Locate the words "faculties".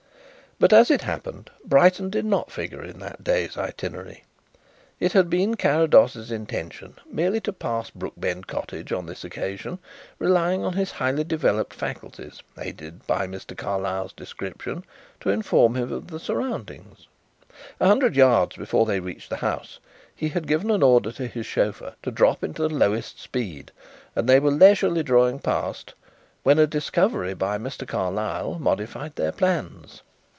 11.73-12.43